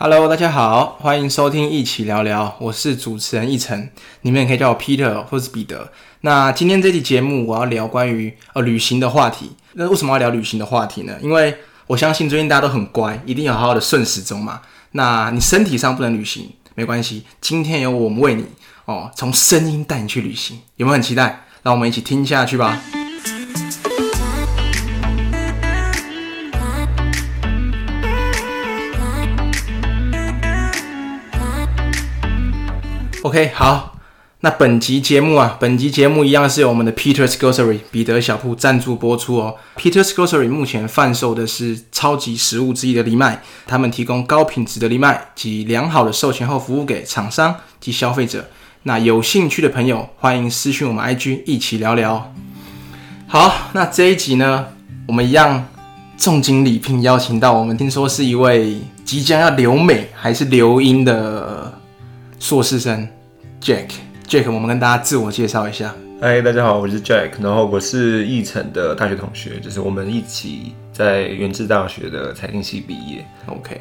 [0.00, 3.90] Hello，大家好，欢迎收听一起聊聊，我是主持人奕晨，
[4.20, 5.90] 你们也可以叫我 Peter 或是彼得。
[6.20, 9.56] 那今天这期节目我要聊关于呃旅行的话题。
[9.72, 11.16] 那为什么要聊旅行的话题呢？
[11.20, 11.52] 因为
[11.88, 14.60] 我相信最近大家都很乖，一定要好好的顺时钟嘛。
[14.92, 18.44] 那你身体上不能旅行没关系，今天由我们为你
[18.84, 21.44] 哦，从声音带你去旅行，有没有很期待？
[21.64, 22.80] 让我们一起听下去吧。
[33.28, 33.98] OK，好，
[34.40, 39.56] 那本集节目啊，本集节目一样是由我们的 Peter's Grocery 彼得小铺赞助播出哦。
[39.76, 48.48] Peter's Grocery 目前贩售的是超级食物之一的藜麦，他们提供高品质的藜麦及良好的售前后服务给厂商及消费者。
[48.84, 52.32] 那有兴趣的朋友，欢迎私讯我们 IG 一起聊聊。
[53.26, 54.68] 好，那这一集呢，
[55.06, 55.68] 我们一样
[56.16, 61.74] 重金礼聘邀请到我们，听说是一位即将要留美还是留英的。
[62.40, 63.08] 硕士生
[63.60, 65.94] Jack，Jack，我们跟大家自我介绍一下。
[66.20, 73.24] 嗨，大家好，我是 Jack，然后我是义成的大学同学，就是我们一起在原治大学的财经系毕业。
[73.46, 73.80] OK，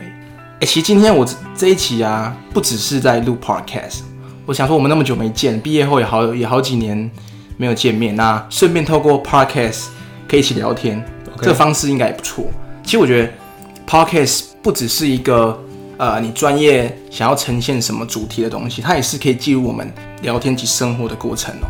[0.60, 4.00] 哎，其实今天我这一期啊，不只是在录 Podcast，
[4.46, 7.10] 我想说我们那么久没见，毕业后也好也好几年
[7.56, 9.86] 没有见面，那顺便透过 Podcast
[10.28, 11.04] 可以一起聊天，
[11.40, 12.46] 这个方式应该也不错。
[12.84, 13.32] 其实我觉得
[13.88, 15.64] Podcast 不只是一个。
[15.98, 21.68] 呃，你专业想要呈现什么主题的东西，它也是可以记录我们聊天及生活的过程哦。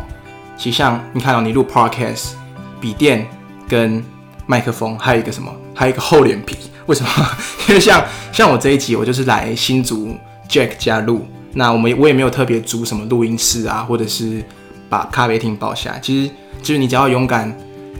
[0.56, 2.32] 其实像你看到你录 podcast，
[2.80, 3.26] 笔电
[3.66, 4.04] 跟
[4.46, 6.56] 麦克风，还有一个什么，还有一个厚脸皮。
[6.86, 7.10] 为什么？
[7.68, 10.16] 因为像像我这一集，我就是来新竹
[10.48, 14.42] Jack 家录，那我们我也没有特别租什么录音室啊，或者是
[14.88, 15.98] 把咖啡厅包下。
[16.02, 16.30] 其实
[16.62, 17.50] 就是你只要勇敢，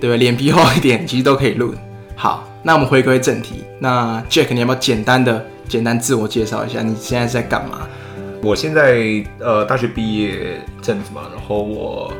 [0.00, 0.16] 对不对？
[0.16, 1.74] 脸皮厚一点，其实都可以录。
[2.16, 3.62] 好，那我们回归正题。
[3.78, 5.46] 那 Jack，你要不要简单的？
[5.68, 7.86] 简单自我介绍一下，你现在在干嘛？
[8.40, 9.02] 我现在
[9.40, 12.12] 呃大学毕业阵子嘛，然后我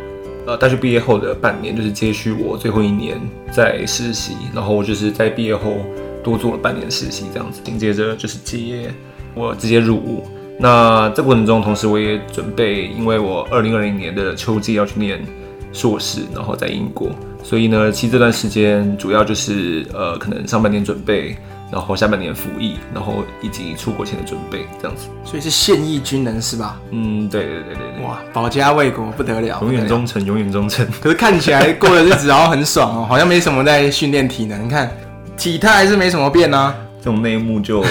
[0.46, 3.16] 呃大学毕业后的半年就是接续我最后一年
[3.52, 5.74] 在实习，然后我就是在毕业后
[6.22, 8.92] 多做了半年实习这样子，紧接着就是接
[9.32, 10.24] 我直接入伍。
[10.58, 15.24] 那这过程中，同时我也准备，因为我二零二零年的秋季要去念
[15.72, 17.10] 硕士，然后在英国，
[17.44, 21.36] 所以呢，其实这段时间主要就是呃可能上半年准备。
[21.70, 25.08] 然后下半年服役，然后以及出国前的准备，这样子。
[25.24, 26.80] 所以是现役军人是吧？
[26.90, 28.04] 嗯，对对对对对。
[28.06, 30.86] 哇，保家卫国不得了，永远忠诚，永远忠诚。
[31.00, 34.64] 可是看起来过的日子好像很爽哦，好像没什么在训练体能。
[34.64, 34.90] 你看
[35.36, 36.74] 体态还是没什么变呢。
[37.00, 37.82] 这种内幕就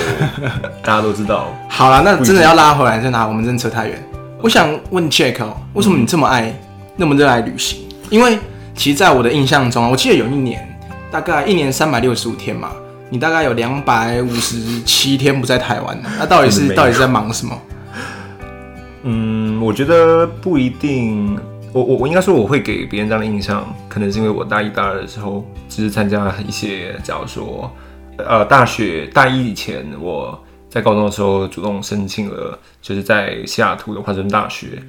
[0.82, 1.54] 大家都知道。
[1.70, 4.04] 好了，那真的要拉回来，就拿我们真的扯太远。
[4.42, 6.54] 我想问 Jack 哦，为什么你这么爱
[6.96, 7.88] 那么热爱旅行？
[8.10, 8.38] 因为
[8.76, 10.68] 其实，在我的印象中啊，我记得有一年，
[11.12, 12.70] 大概一年三百六十五天嘛。
[13.10, 17.62] 你大概有两百五十七天不在台湾，那到底是到底是在忙什么？
[19.04, 21.40] 嗯，我觉得不一定。
[21.72, 27.72] 我我我应该说我会给别人这样的印象，可能是因为我大一、大二的时候只是参加一些，假如说
[28.18, 30.38] 呃大学大一以前，我
[30.70, 34.82] 在高中的时候主动申请了，就是在西雅图的华盛顿大学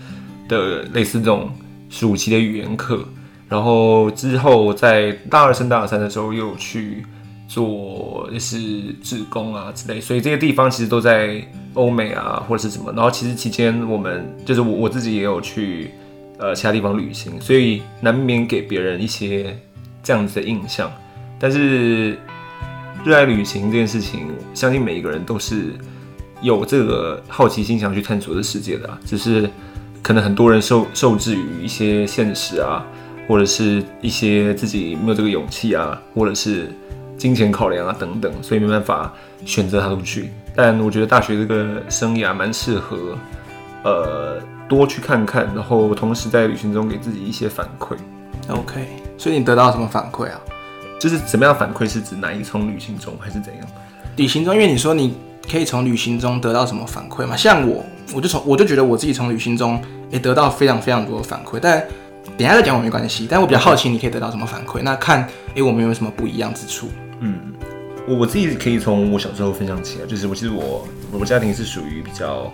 [0.49, 1.51] 的类似这种
[1.91, 3.05] 暑期的语言课，
[3.49, 7.05] 然后之后在大二升大三的时候又去。
[7.49, 8.59] 做就是
[9.03, 11.43] 志工啊之类，所以这些地方其实都在
[11.73, 12.93] 欧美啊或者是什么。
[12.93, 15.91] 然后其实期间我们就是我我自己也有去
[16.39, 19.59] 呃其他地方旅行，所以难免给别人一些
[20.03, 20.93] 这样子的印象。
[21.41, 22.19] 但是
[23.03, 25.73] 热爱旅行这件事情，相信每一个人都是
[26.43, 29.49] 有这个好奇心想去探索这世界的，只是
[30.03, 32.85] 可能很多人受受制于一些现实啊，
[33.27, 36.71] 或者是一些自己没有这个勇气啊，或者是。
[37.19, 39.13] 金钱考量啊，等等，所以没办法
[39.45, 40.31] 选择他都去。
[40.55, 42.97] 但我觉得大学这个生涯蛮适合，
[43.83, 47.97] 呃，多去看看，然后同时在旅行中给自己一些反馈。
[48.49, 48.87] OK，
[49.19, 50.41] 所以你得到什么反馈啊？
[50.99, 53.67] 就是怎么样反馈是指哪一从旅行中还是怎样？
[54.17, 55.15] 旅行中，因为你说你
[55.51, 57.37] 可以从旅行中得到什么反馈嘛？
[57.37, 57.85] 像我，
[58.15, 61.85] 我就从我就觉得我自己从旅行中也得到非常非常多的反馈，但。
[62.37, 64.81] 等下再讲我没关系，但我比较好奇你可以得到什么反馈。
[64.83, 66.87] 那看，哎，我们有什么不一样之处？
[67.21, 67.53] 嗯，
[68.07, 72.53] 我我自己可以从我小时候分享起来，就是我其实我我家庭是属于比较，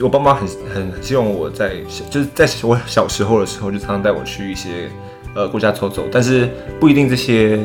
[0.00, 1.76] 我爸妈很很希望我在
[2.10, 4.90] 就是在我小时候的时候就常常带我去一些
[5.34, 6.48] 呃国家走走，但是
[6.78, 7.58] 不一定这些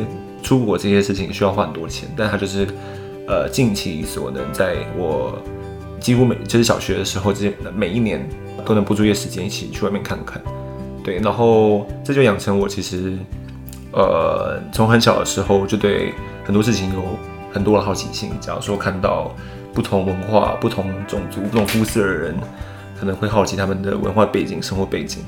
[0.43, 2.67] 出国这些事情需要花很多钱，但他就是
[3.27, 5.41] 呃尽其所能，在我
[5.99, 8.27] 几乎每就是小学的时候，这些每一年
[8.63, 10.41] 都能拨出一些时间一起去外面看看。
[11.03, 13.17] 对，然后这就养成我其实，
[13.95, 16.13] 呃，从很小的时候就对
[16.43, 17.17] 很多事情有
[17.53, 18.29] 很多的好奇心。
[18.41, 19.33] 假如说看到
[19.73, 22.35] 不同文化、不同种族、不同肤色的人，
[22.99, 25.23] 可能会好奇他们的文化背景、生活背景，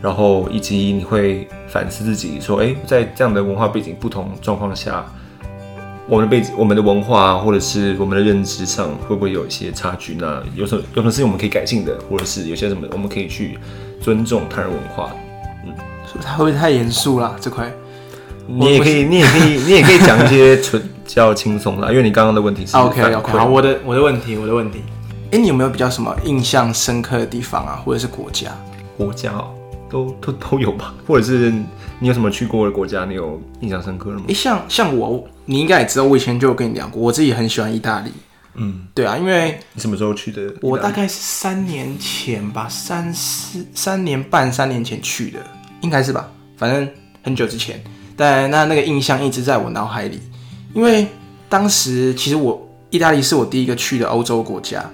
[0.00, 5.04] 然后以及你会反思自己，说，哎，在这样的文化背景不同状况下，
[6.08, 10.14] 我们的背景、我们的文化或者是我们的认知上会不会有一些差距？
[10.14, 13.58] 那有什有什么事情我们可以改进的，或者是有些什么我们可以去
[14.00, 15.10] 尊重他人文化？
[15.64, 15.72] 嗯
[16.06, 17.36] 是不是会不会太严肃啦？
[17.40, 17.72] 这块
[18.46, 24.80] 你也可以，你也可以，你也可以讲一些 纯比较轻松的，因为你刚刚的问题是 OK 反 OK，馈好，我的我的问题，我的问题，
[25.30, 28.50] 哎、你有没有比较什么印象深刻的地方啊，或者是国家？
[28.96, 29.52] 国家哦，
[29.90, 31.52] 都都都有吧，或者是
[31.98, 34.34] 你有什么去过的国家，你有印象深刻的吗哎、？
[34.34, 38.10] 像像我，你应该也知道，我以前就有跟你聊过，我自己很喜欢意大利。
[38.54, 40.42] 嗯，对啊，因为你什么时候去的？
[40.60, 45.38] 我大概是三年前吧，三四三年半三年前去的，
[45.80, 46.86] 应该是吧，反正
[47.22, 47.82] 很久之前。
[48.16, 50.20] 但那那个印象一直在我脑海里，
[50.74, 51.06] 因为
[51.48, 52.60] 当时其实我
[52.90, 54.84] 意大利是我第一个去的欧洲国家，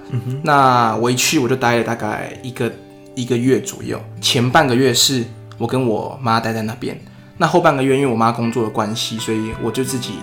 [0.43, 2.70] 那我一去我就待了大概一个
[3.15, 5.25] 一个月左右，前半个月是
[5.56, 6.99] 我跟我妈待在那边，
[7.37, 10.15] 那后半个月因为我妈工作的关系，所以我就自己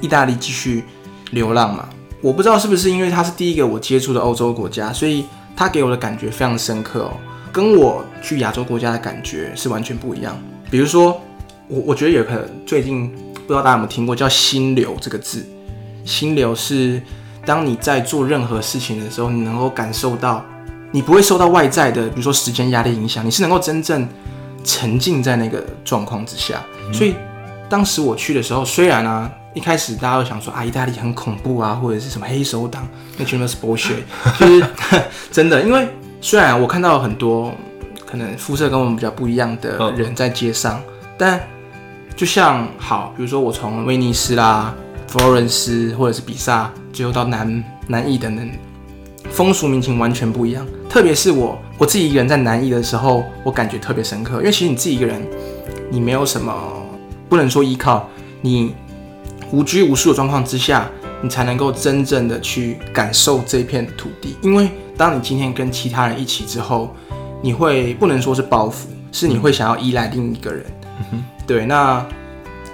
[0.00, 0.84] 意大利继续
[1.30, 1.88] 流浪嘛。
[2.22, 5.24] 我不知道是不是因为它是第一个我接触的欧洲国家，所以
[5.56, 7.12] 它给我的感觉非常深刻哦，
[7.50, 10.38] 跟我去亚洲国家的感觉是完全不一样。
[10.70, 11.18] 比如说，
[11.70, 15.46] 我我觉得有可能最近不知道大家有没有听过叫“心流”这个字，
[16.04, 17.00] 心流是
[17.46, 20.44] 当你在做任何事情的时候，你能够感受到，
[20.90, 24.06] 你不会受到外在的，比如说时间压力影响，你是能够真正
[24.64, 26.60] 沉浸在那个状况之下。
[26.92, 27.14] 所以
[27.68, 32.86] 当时我去的时候，虽然啊一开始大家都想说啊意大利很恐怖啊，或者是什么黑手党，
[33.16, 34.02] 那全都是 bullshit，
[34.38, 34.64] 就是
[35.30, 35.88] 真的，因为
[36.20, 37.54] 虽然我看到很多
[38.04, 40.82] 可能肤色跟我们比较不一样的人在街上，
[41.16, 41.40] 但
[42.20, 44.74] 就像好，比如说我从威尼斯啦、
[45.06, 48.46] 佛罗伦斯或者是比萨，最后到南南意等等，
[49.30, 50.66] 风俗民情完全不一样。
[50.86, 55.26] 特别是我我自己一个人在南意的时候，我感觉特别深刻，因为其实你自己一个人，
[55.88, 56.54] 你没有什么
[57.26, 58.06] 不能说依靠，
[58.42, 58.74] 你
[59.50, 60.90] 无拘无束的状况之下，
[61.22, 64.36] 你才能够真正的去感受这片土地。
[64.42, 66.94] 因为当你今天跟其他人一起之后，
[67.40, 70.66] 你会不能说是包袱，是你会想要依赖另一个人。
[71.50, 72.06] 对，那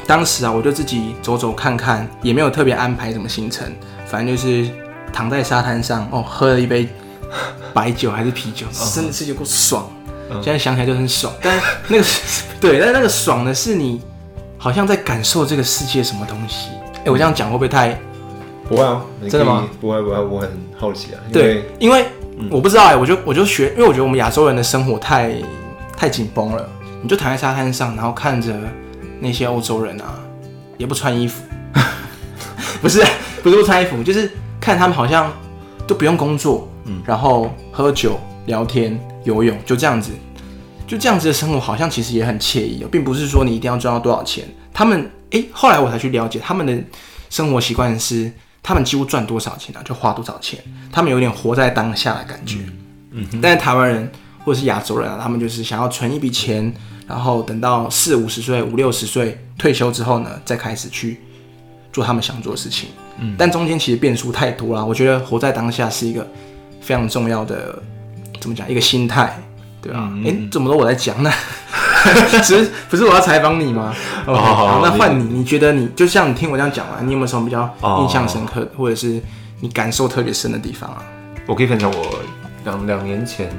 [0.06, 3.66] 当时啊，我就自己走走看看，也没有特别安排什么行程，
[4.04, 4.68] 反正就是
[5.10, 6.86] 躺在沙滩上，哦，喝了一杯
[7.72, 9.90] 白酒还是啤酒，真的是有够爽。
[10.42, 11.58] 现在想起来就很爽，但
[11.88, 14.02] 那个是 对，但那个爽的是你
[14.58, 16.68] 好像在感受这个世界什么东西。
[17.06, 17.98] 哎、我这样讲会不会太
[18.68, 19.66] 不会啊，真的吗？
[19.80, 21.18] 不会不会，我很好奇啊。
[21.28, 21.64] 因对？
[21.78, 22.08] 因为
[22.50, 25.32] 我不知道哎、我就我就学，因为我觉得我们亚洲人的生活太
[25.96, 26.68] 太紧绷了，
[27.02, 28.58] 你就躺在沙滩上，然后看着
[29.20, 30.18] 那些欧洲人啊，
[30.78, 31.42] 也不穿衣服，
[32.80, 33.04] 不是
[33.42, 35.32] 不是不穿衣服，就是看他们好像
[35.86, 40.10] 都不用工作，嗯，然后喝酒、聊天、游泳，就这样子，
[40.86, 44.44] 就这样子的生活，好像其实也很惬意哦，并不是说你一定要赚到多少钱。
[44.72, 46.78] 他们哎、后来我才去了解他们的
[47.30, 48.30] 生活习惯是，
[48.62, 50.58] 他们几乎赚多少钱啊，就花多少钱，
[50.92, 52.58] 他们有点活在当下的感觉。
[53.10, 54.10] 嗯，但是台湾人
[54.46, 56.72] 或者是亚洲人啊，他们就是想要存一笔钱，
[57.08, 61.20] 然后等到四五十岁、五六十岁退休之后呢，再开始去
[61.92, 62.90] 做他们想做的事情。
[63.18, 66.24] 嗯，但中间其实变数太多了，我觉得活在当下是一个
[66.80, 67.82] 非常重要的，
[68.38, 69.36] 怎么讲，一个心态，
[69.82, 70.28] 对吧、嗯啊？
[70.28, 71.32] 哎、怎么都我在讲呢？
[72.44, 73.92] 其实不是我要采访你吗？
[74.28, 79.20] 哦好好好，那换你，你觉得你就像你听我这样讲完，你有没有什么比较哦印象深刻的，或者是
[79.60, 81.02] 你感受特别深的地方啊？
[81.46, 82.20] 我可以分享我
[82.64, 83.50] 两两年前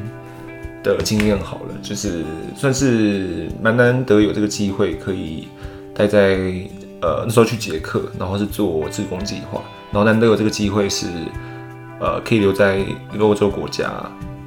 [0.96, 2.24] 的经验好了，就是
[2.56, 5.48] 算是蛮难得有这个机会可以
[5.94, 6.38] 待在
[7.02, 11.08] 呃那时候去捷克，然后是做志工计划，然后难得有这个机会是
[12.00, 12.86] 呃可以留在
[13.20, 13.92] 欧洲国家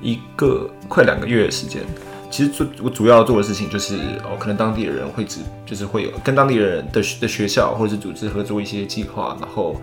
[0.00, 1.82] 一个快两个月的时间。
[2.30, 9.74] 其实做我主要做的事情就是哦，可能当地的人会只就是会有跟当地的人的的学校或者是组织合作一些计划，然后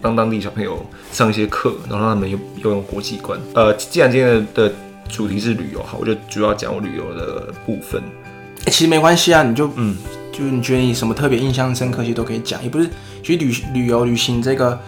[0.00, 3.36] 帮当地小朋友上一些课，然后让他们有拥有国际观。
[3.54, 4.72] 呃，既然今天的
[5.10, 8.00] 主题是旅游，好，我就主要讲我旅游的部分。
[8.66, 9.96] 欸其实没关系啊，你就嗯，
[10.30, 12.88] 就是你觉得你什么特别印象深刻，其实都可以讲，也不是，
[13.22, 14.78] 其实旅旅游旅行这个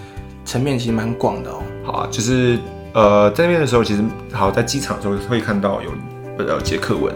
[0.44, 1.62] 层面其实蛮广的哦。
[1.82, 2.58] 好啊，就是
[2.92, 5.90] 呃，在那边的时候，其实好在机场的时候会看到有
[6.38, 7.14] 呃捷克文，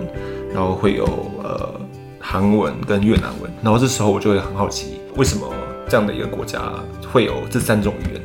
[0.53, 1.05] 然后会有
[1.43, 1.79] 呃
[2.19, 5.47] 韩文跟越南文，然后这时候我就会很好奇，为什么
[5.89, 6.73] 这样的一个国家
[7.13, 8.23] 会有这三种语言，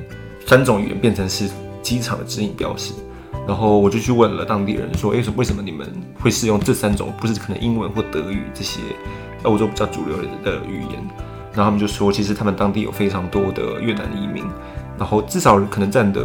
[0.48, 1.50] 三种语言变成是
[1.84, 2.94] 机场的指引标识。
[3.48, 5.88] 然后我就去问了当地人说，诶，为什么你们
[6.20, 8.80] 会使用这三种，不是可能英文或德语这些
[9.44, 11.02] 欧洲比较主流的语言？
[11.54, 14.46] 然后他们就说，其实他们当地有非常多的越南移民，
[14.98, 16.22] 然后至少可能占的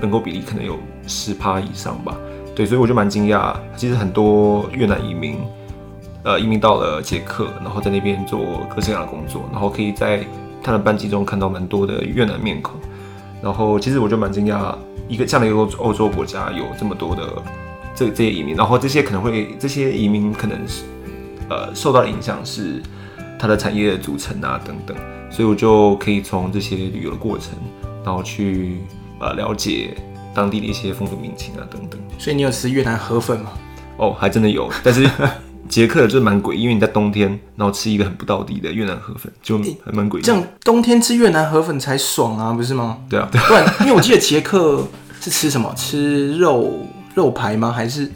[0.00, 0.76] 人口比例可能有
[1.06, 2.16] 十趴以上吧。
[2.56, 5.36] 对，所以我就蛮惊讶，其实很多越南移民，
[6.24, 8.40] 呃，移民到了捷克，然后在那边做
[8.74, 10.26] 各式各样的工作，然后可以在
[10.60, 12.74] 他的班级中看到蛮多的越南面孔。
[13.40, 14.74] 然后其实我就蛮惊讶，
[15.08, 17.42] 一个这样的一个欧欧洲国家有这么多的
[17.94, 20.84] 这这些移民，然后这些可能会这些移民可能是
[21.48, 22.82] 呃受到的影响是
[23.38, 24.96] 它的产业的组成啊等等，
[25.30, 27.54] 所以我就可以从这些旅游的过程，
[28.04, 28.80] 然后去
[29.18, 29.96] 呃了解
[30.34, 32.00] 当地的一些风土民情啊等等。
[32.18, 33.52] 所以你有吃越南河粉吗？
[33.96, 35.08] 哦，还真的有，但是
[35.68, 40.22] 捷克的就是蛮诡异，因为你在冬天，然后吃一个很不到底的越南河粉，就还蛮诡异。
[40.22, 42.98] 这样冬天吃越南河粉才爽啊，不是吗？
[43.08, 44.86] 对啊，不然，因为我记得捷克
[45.20, 45.72] 是吃什么？
[45.76, 47.70] 吃肉肉排吗？
[47.70, 48.06] 还是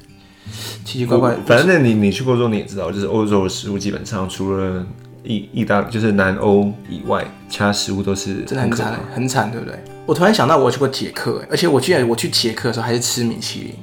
[0.84, 1.36] 奇奇怪怪？
[1.46, 4.84] 反正那你你去过之后你也知道，就是欧洲的食物基本上除了
[5.22, 9.78] 意意大就是南欧以外，其他食物都是真的很惨，很惨，对不对？
[10.04, 13.74] 我突然想到，我有去过捷克，而且我记得我去捷克的时候还是吃米其林。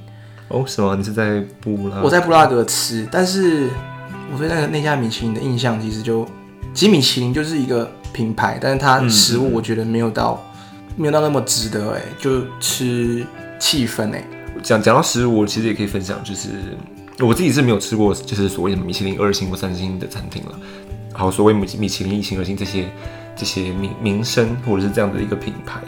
[0.49, 0.95] 哦，什么？
[0.95, 2.01] 你是在布拉？
[2.01, 3.69] 我在布拉格吃，但是
[4.33, 6.27] 我对那个那家米其林的印象其实就，
[6.73, 10.43] 其实米其林就是一个品牌，但是它食物我觉得没有到、
[10.95, 13.25] 没有到那么值得哎，就吃
[13.59, 14.23] 气氛哎。
[14.63, 16.49] 讲讲到食物，我其实也可以分享，就是
[17.19, 20.59] 我自己是没有吃过，就是所谓的米其林二星或三星的餐厅了。
[21.13, 22.89] 好，所谓米米其林一星、二星这些
[23.35, 25.79] 这些名名声或者是这样的一个品牌，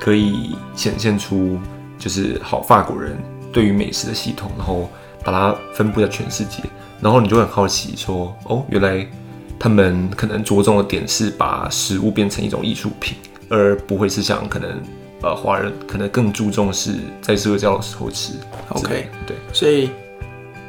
[0.00, 1.58] 可以显现出
[1.98, 3.16] 就是好法国人
[3.52, 4.88] 对于美食的系统，然后
[5.24, 6.62] 把它分布在全世界，
[7.00, 9.06] 然后你就很好奇说，哦，原来
[9.58, 13.16] 他们可能着重的点是把食物变成一种艺术品，
[13.48, 14.80] 而不会是像可能
[15.22, 18.34] 呃华人可能更注重是在社交的时候吃。
[18.68, 19.90] OK 对，所以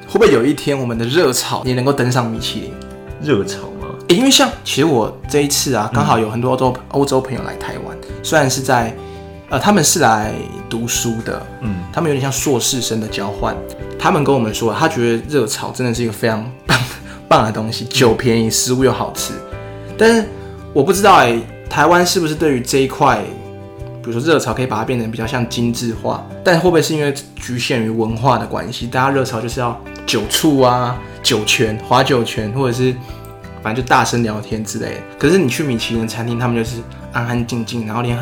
[0.08, 2.74] 会不会有一天我们的热炒也能够登上米其林？
[3.22, 3.88] 热炒吗？
[4.08, 8.96] 欸因为像其实我这一次啊，刚好有很多欧洲欧洲朋友来台湾，虽然是在
[9.50, 10.32] 呃他们是来
[10.70, 13.56] 读书的，嗯，他们有点像硕士生的交换。
[13.98, 16.80] 他们跟我们说，他觉得热炒真的是一个非常 棒
[17.28, 19.34] 棒的东西，酒便宜，食物又好吃。
[19.98, 20.26] 但是
[20.74, 21.38] 我不知道哎、
[21.70, 23.22] 台湾是不是对于这一块，
[24.02, 32.96] 比如说热炒可以把它变成比较像精致化，但会不会是因为局限于文化的关系，大家热炒就是要酒醋啊、酒泉、划酒泉，或者是
[33.62, 35.02] 反正就大声聊天之类的。
[35.20, 36.78] 可是你去米其林餐厅，他们就是
[37.12, 38.18] 安安静静，然后连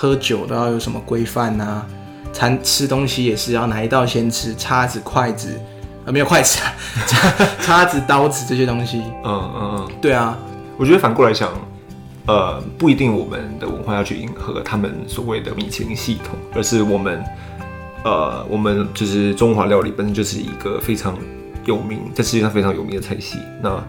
[0.00, 1.86] 喝酒都要有什么规范啊，
[2.32, 5.60] 餐吃东西也是要哪一道先吃，叉子、筷子，
[6.06, 6.72] 呃没有筷子啊，
[7.06, 9.02] 叉叉子、刀子这些东西。
[9.22, 10.38] 嗯嗯嗯，对啊，
[10.78, 11.50] 我觉得反过来想，
[12.26, 17.22] 呃，不一定我们的文化要去迎合他们所谓的米其林系统，而是我们，
[18.02, 21.14] 呃，我们就是中华料理本身就是一个非常
[21.66, 23.38] 有名，在世界上非常有名的菜系。
[23.62, 23.84] 那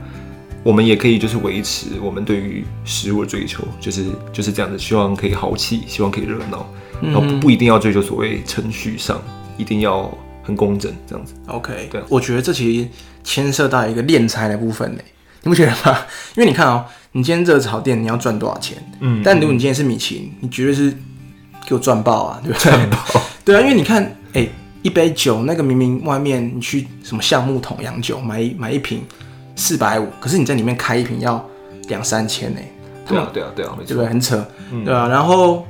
[0.63, 6.65] 我们也可以就是维持我们对于食物的追求，就是就是这样子，希望可以豪气，希望可以热闹，
[7.01, 9.21] 然后不不一定要追求所谓程序上，
[9.57, 11.33] 一定要很工整这样子。
[11.47, 12.87] OK，对我觉得这其实
[13.23, 15.01] 牵涉到一个敛财的部分呢，
[15.43, 15.97] 你不觉得吗？
[16.37, 18.77] 因为你看哦，你今天热炒店你要赚多少钱？
[18.99, 20.91] 嗯但如果你今天是米其林，你绝对是
[21.65, 22.71] 给我赚爆啊， 对不对？
[23.43, 24.47] 对啊，因为你看，哎、
[24.83, 29.01] 一杯酒那个明明外面你去什么橡木桶洋酒买一买一瓶
[29.61, 31.47] 四百五，可是你在里面开一瓶要
[31.87, 32.59] 两三千呢，
[33.05, 34.01] 对啊，对啊，对啊，没错对不。
[34.01, 34.09] 对？
[34.09, 34.43] 很扯，
[34.83, 35.07] 对啊。
[35.07, 35.63] 然后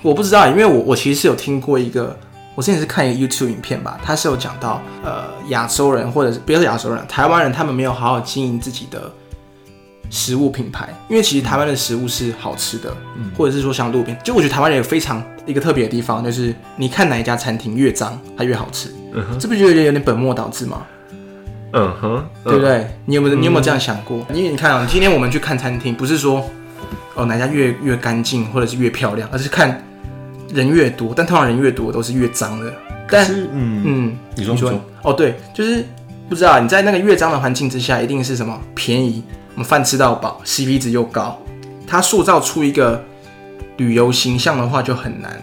[0.00, 2.18] 我不知道，因为我我其实是有听过一个，
[2.54, 9.12] 我之前是看一个 YouTube 影片吧，他是有讲到，呃，亚洲人或者是不要是亚洲人，台湾人他们没有好好经营自己的
[10.08, 12.90] 食物品牌，因为其实台湾的食物是好吃的，
[13.36, 20.86] 或者是说像路边，就我觉得台湾人有非常一个特别的地方，就是你看哪一家餐厅越脏，它越好吃，嗯，这不觉得有点本末倒置吗？
[21.72, 22.86] 嗯哼，对不对？
[23.04, 24.24] 你有没有你有没有这样想过？
[24.32, 26.44] 因为你看啊，今天我们去看餐厅，不是说
[27.14, 29.82] 哦哪家越越干净或者是越漂亮，而是看
[30.52, 32.72] 人越多，但通常人越多都是越脏的。
[33.10, 35.84] 但是嗯，嗯，你说哦，对，就是
[36.28, 39.22] 不知道啊你在那个越脏的环境之下，一定是什么便宜，
[39.54, 41.38] 我们饭吃到饱，CP 值又高，
[41.86, 43.02] 它塑造出一个
[43.78, 45.40] 旅游形象的话就很难。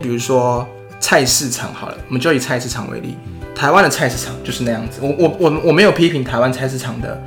[0.00, 0.64] 比如说
[1.00, 3.16] 菜市场好了，我们就以菜市场为例，
[3.58, 5.00] 台湾的菜市场就是那样子。
[5.02, 7.20] 我我我我没有批评台湾菜市场的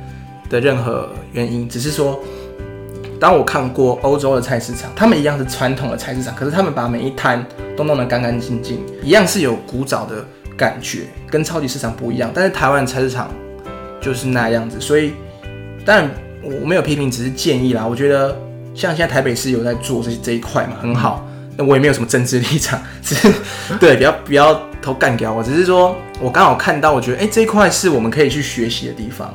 [0.48, 2.18] 的任何原因，只是说。
[3.20, 7.46] 当我看过欧洲的菜市场，他们一样是传统的菜市场，可是他们把每一摊
[7.76, 12.28] 都弄得干干净净，一样是有古早的感觉，跟超级市场不一样。
[12.34, 13.30] 但是台湾的菜市场
[14.00, 15.12] 就是那样子，所以
[15.86, 16.10] 但
[16.42, 17.86] 我没有批评，只是建议啦。
[17.86, 18.36] 我觉得
[18.74, 21.24] 像现在台北市有在做这这一块嘛，很好。
[21.56, 23.32] 那我也没有什么政治立场，只是
[23.78, 29.32] 对不要不要偷干掉我，只是说我刚好看到，我觉得哎、这一块是我们可以去学习的地方。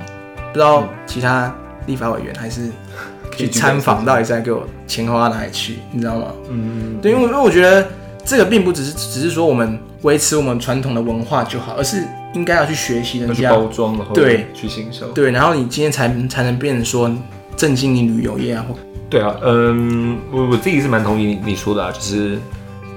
[0.51, 1.53] 不知道其他
[1.85, 2.69] 立法委员还是
[3.35, 6.27] 去参访，到底在给我钱花到哪里去，你知道吗？
[6.49, 7.87] 嗯，对，因为因为我觉得
[8.25, 17.11] 这个并不只是只是说我们维持我们传统的文化就好，而是应该要去学习人家包装，然后对去新手，对，然后你今天才才能变成说
[17.55, 18.75] 振兴你旅游业啊，或
[19.09, 22.37] 对啊，嗯，我我自己是蛮同意你你说的啊，就是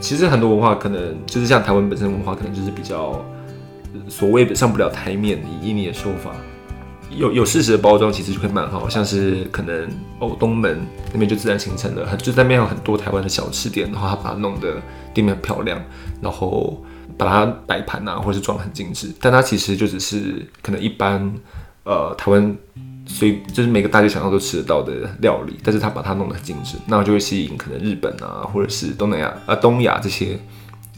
[0.00, 3.24] 其实很多文化可能就是像台湾本身文化，可能就是比较
[4.08, 6.32] 所谓的上不了台面，以你的说法。
[7.10, 9.88] 有有事实的包装，其实就会蛮好，像是可能
[10.20, 10.78] 哦东门
[11.12, 14.76] 那边就自然形成了，就在那边有很多台湾的小吃店，然后他把它弄得
[15.12, 15.82] 店面很漂亮，
[16.20, 16.80] 然后
[17.18, 21.34] 把它摆盘啊，或者是装很精致，但它其实就只是可能一般
[21.82, 22.56] 呃台湾
[23.10, 30.38] 所以就是每个大街小巷都吃得到的料理，但是他把它弄得很精致，那就会吸引可能日本啊，或者是东南亚啊东亚这些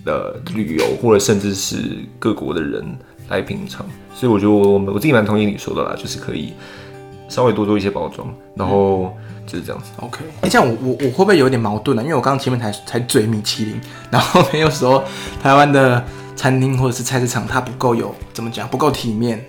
[0.04, 2.96] 的旅游，或者甚至是各国的人。
[3.28, 6.52] 来品尝，所以我觉得我我我自己蛮同意你说的啦，就是可以
[7.30, 9.16] 稍微多做一些包装，然后
[9.46, 9.90] 就是这样子。
[9.96, 12.02] OK，哎，这样我我我会不会有点矛盾呢？
[12.02, 15.02] 因为我刚刚前面才才嘴米其林，然后没有说
[15.42, 16.04] 台湾的
[16.36, 19.42] 餐厅或者是菜市场它不够有怎么讲不够体面。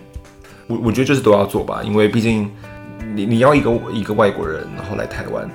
[0.74, 2.50] 我我觉得就是都要做吧，因为毕竟
[3.16, 5.50] 你你要一个一个外国人然后来台湾，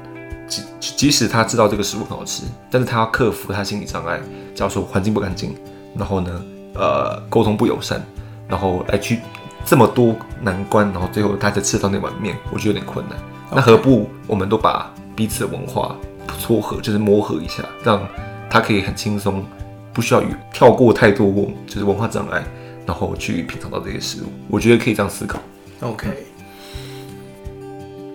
[0.46, 4.20] 即即使他知道这个食物很好吃，但是他要克服他心理障碍，
[4.54, 5.54] 假如说环境不干净，
[5.96, 6.42] 然后呢
[6.74, 8.00] 呃沟通不友善。
[8.48, 9.18] 然后来去
[9.62, 13.18] 这么多难关，然后最后他才吃到那碗面，我觉得有点困难。
[13.52, 15.94] 那何不我们都把彼此的文化
[16.38, 18.00] 撮合，就是磨合一下，让
[18.48, 19.44] 他可以很轻松，
[19.92, 21.30] 不需要跳过太多
[21.66, 22.42] 就是文化障碍，
[22.88, 24.32] 然后去品尝到这些食物。
[24.48, 25.38] 我觉得可以这样思考。
[25.80, 26.08] OK。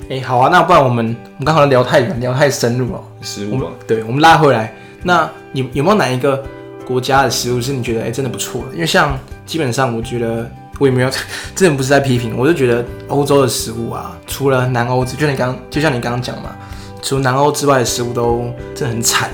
[0.09, 3.03] 哎，好啊，那不然我们我们刚好聊太远，聊太深入了。
[3.21, 4.75] 食物啊，对，我们拉回来。
[5.03, 6.43] 那你有没有哪一个
[6.85, 8.73] 国家的食物是你觉得哎真的不错的？
[8.73, 9.17] 因为像。
[9.45, 10.49] 基本上，我觉得
[10.79, 11.11] 我也没有，
[11.53, 16.55] 真的不是在批评，我就觉得欧洲的食物啊，除了南欧之，就你刚，就像你刚刚讲嘛，
[17.01, 19.29] 除了南欧之外的食物都真的很惨。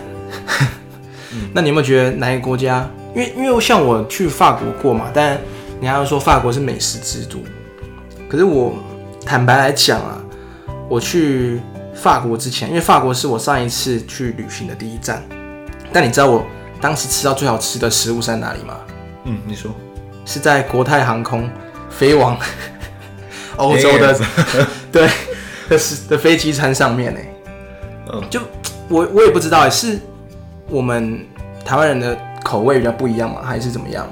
[1.53, 2.89] 那你有没有觉得哪一个国家？
[3.15, 5.39] 因为因为像我去法国过嘛，但
[5.79, 7.39] 你还要说法国是美食之都，
[8.29, 8.73] 可是我
[9.25, 10.21] 坦白来讲啊，
[10.87, 11.59] 我去
[11.93, 15.23] 法国之前，因为法国是我上一次去旅行的第一站，
[15.91, 16.45] 但你知道我
[16.79, 18.75] 当时吃到最好吃的食物在哪里吗？
[19.25, 19.71] 嗯，你说。
[20.25, 21.49] 是在国泰航空
[21.89, 22.37] 飞往
[23.57, 24.19] 欧洲的
[24.91, 25.09] 对
[25.67, 27.19] 的是的飞机餐上面呢，
[28.13, 28.39] 嗯，就
[28.89, 29.99] 我我也不知道是
[30.69, 31.25] 我们
[31.65, 34.07] 台湾人的口味比较不一样嘛，还是怎么样？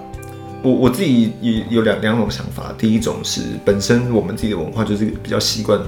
[0.64, 5.80] 我我自己也有两两种想法，第一种是本身我们自己的文化就是比较习惯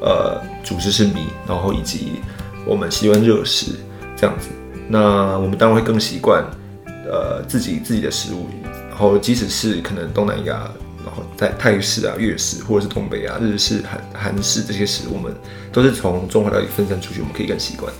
[0.00, 2.20] 呃主食是米，然后以及
[2.66, 3.72] 我们习惯热食
[4.16, 4.48] 这样子，
[4.88, 6.44] 那我们当然会更习惯
[6.86, 8.46] 呃自己自己的食物。
[8.90, 10.70] 然后，即使是可能东南亚，
[11.02, 15.34] 然后在泰式啊、粤式，或者是东北啊、日式、韩韩式这些食物，我们
[15.72, 17.90] 都是从中华料理分散出去，我们可以更习惯。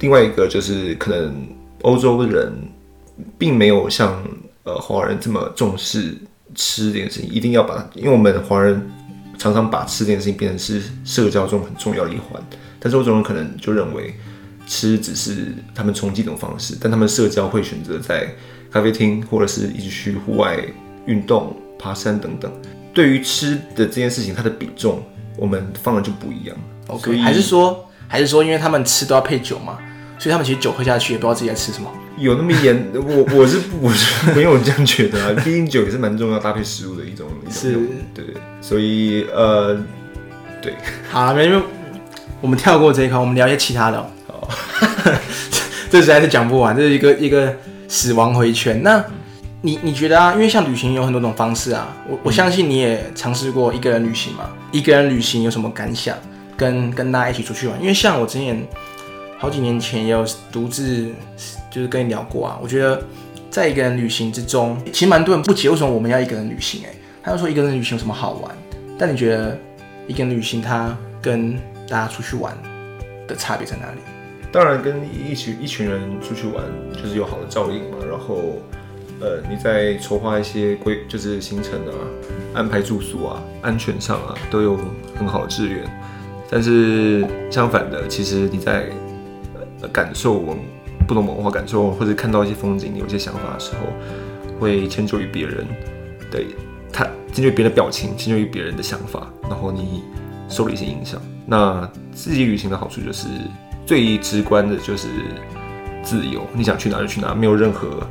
[0.00, 1.46] 另外一个就是可能
[1.82, 2.50] 欧洲人
[3.38, 4.22] 并没有像
[4.64, 6.16] 呃华人这么重视
[6.54, 8.80] 吃这件事情，一定要把，因为我们华人
[9.38, 12.42] 常常把吃这件事情变成是社交中很重要的一环，
[12.78, 14.14] 但是欧洲人可能就认为
[14.66, 18.28] 吃只是他们冲击一种方式，但他们社交会选择在。
[18.72, 20.58] 咖啡厅，或者是一起去户外
[21.04, 22.50] 运动、爬山等等。
[22.94, 25.02] 对于吃的这件事情，它的比重
[25.36, 26.56] 我们放的就不一样。
[26.86, 29.78] OK，还是说，还是说，因为他们吃都要配酒嘛，
[30.22, 31.90] 所以他们其实酒喝下去也不知道自己在吃什么。
[32.16, 32.86] 有那么严？
[32.94, 35.32] 我我是我是没有这样觉得啊。
[35.42, 37.26] 毕竟酒也是蛮重要搭配食物的一种。
[37.50, 37.72] 是，
[38.14, 38.34] 对对。
[38.60, 39.76] 所以呃，
[40.60, 40.74] 对。
[41.10, 41.60] 好，没有，
[42.40, 43.98] 我们跳过这一块，我们聊一些其他的。
[44.28, 44.48] 好，
[45.90, 47.52] 这实在是讲不完，这是一个一个。
[47.88, 49.04] 死亡回圈，那
[49.60, 50.32] 你你觉得啊？
[50.32, 54.48] 因为像旅行有很多种方式啊，我我相信你也尝试过一个人旅行嘛。
[54.70, 56.16] 一个人旅行有什么感想？
[56.56, 57.78] 跟跟大家一起出去玩？
[57.78, 58.66] 因为像我之前
[59.42, 61.10] 好几年前也有独自
[61.68, 62.56] 就是跟你聊过啊。
[62.62, 63.02] 我觉得
[63.50, 66.82] 在一个人旅行之中，其实蛮多人不解为什么我们要一个人旅行。
[66.84, 68.56] 哎，他就说一个人旅行有什么好玩？
[68.96, 69.58] 但你觉得
[70.06, 71.54] 一个人旅行它跟
[71.88, 72.56] 大家出去玩
[73.26, 73.98] 的差别在哪里？
[74.52, 77.96] 当然，跟一群一群人出去玩，就是有好的照应嘛。
[78.08, 78.60] 然后，
[79.20, 81.92] 呃，你在筹划一些规，就是行程啊，
[82.54, 84.78] 安排住宿啊，安全上啊，都有
[85.18, 85.82] 很好的支援。
[86.48, 88.90] 但是相反的，其实你在
[89.88, 90.56] 感受文
[91.06, 93.86] 不同文化感受，或者看到一些风景，你有些想法的时候，
[94.58, 95.66] 会迁就于别人，
[96.30, 96.46] 对
[96.92, 100.02] 他迁就于别人的表情，迁就于别人的想法，然后你
[100.48, 101.20] 受了一些影响。
[101.46, 103.28] 那自己旅行的好处就是。
[103.84, 105.08] 最直观的就是
[106.04, 108.06] 自由，你想去哪就去哪，没有任何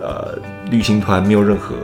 [0.00, 0.38] 呃
[0.70, 1.74] 旅行团，没有任何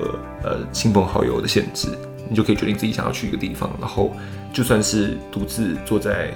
[0.42, 1.88] 呃亲朋好友的限制，
[2.30, 3.70] 你就可以决定自己想要去一个地方。
[3.78, 4.16] 然后
[4.54, 6.30] 就算是独自坐在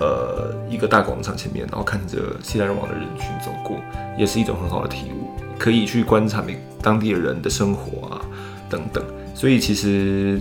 [0.00, 3.76] 呃一个大广场前面，然后看着熙来攘往的人群走过，
[4.18, 8.20] 也是一种很好的体悟，可以去观察每当地的人的生活啊
[8.68, 9.04] 等等。
[9.34, 10.40] 所以其实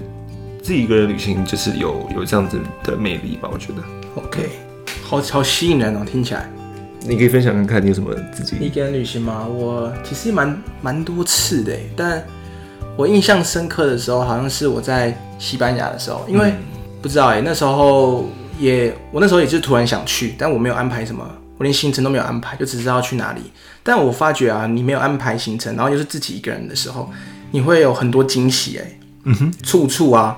[0.62, 3.84] 自己一个人旅行就是有有这样子的魅力吧，我觉得。
[4.16, 4.50] OK，
[5.04, 6.50] 好好吸引人哦，听起来。
[7.02, 9.48] 你可以分享看看你有什么自己一个人旅行吗？
[9.48, 12.22] 我其实蛮蛮多次的，但
[12.98, 16.52] 我印象深刻的时候，好像是我在西班牙的时候，因为、
[17.00, 18.26] 不知道哎，那时候
[18.60, 23.42] 也我那时候也是突然想去，但我没有安排什么，我连行程都没有安排，就只知道去哪里。
[23.84, 27.10] 但我发觉啊，你没有安排行程，然后又是自己一个人的时候，
[27.52, 30.38] 你会有很多惊喜哎，嗯哼，处处啊，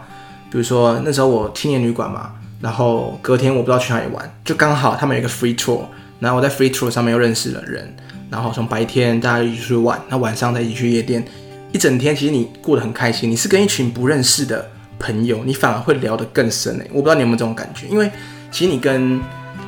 [0.52, 5.82] 比如说那时候我青年旅馆嘛，然后隔天我不知道去哪里玩，就刚好他们有一个 free tour，
[6.20, 7.96] 然后我在 free tour 上面又认识了人，
[8.30, 11.26] 然后从白天大家一起出去玩，那晚上再一起去夜店，
[11.72, 14.70] 一整天其实你过得很开心，你是跟一群不认识的
[15.00, 16.88] 朋友，你反而会聊得更深诶。
[16.90, 18.12] 我不知道你有没有这种感觉，因为
[18.52, 19.20] 其实你跟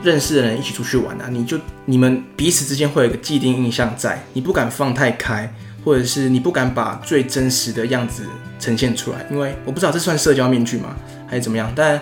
[0.04, 5.52] 认识的人一起出去玩啊，你就你们彼此之间会有一个既定印象在，你不敢放太开，
[5.84, 8.26] 或者是你不敢把最真实的样子
[8.60, 10.96] 呈现出来，因为我不知道这算社交面具吗，
[11.28, 12.00] 还是怎么样，但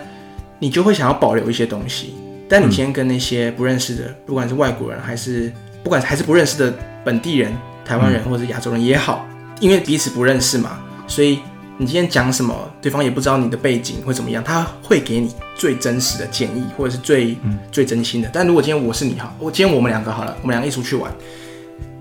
[0.58, 2.14] 你就会想要保留一些东西。
[2.48, 5.52] 但你今天跟那些不认识的，不管是外国人还是
[5.84, 9.24] 不管还是不认识的本地人、台湾人或者是亚洲人也好，
[9.60, 11.38] 因为彼此不认识嘛，所以
[11.80, 17.34] 你今天讲什么，对方也不知道你的背景会怎么样，他会给你最真实的建议，或者是最、
[17.72, 18.28] 最真心的。
[18.30, 21.10] 但如果今天我是你哈，我今天我们两个好了，我们两个一起出去玩，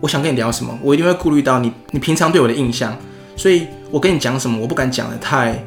[0.02, 2.94] 我想跟你聊什么，我一定会顾虑到你你平常对我的印象，
[3.38, 5.58] 所以我跟你讲什么，我不敢讲的太，